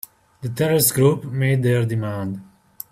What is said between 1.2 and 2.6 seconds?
made their demand.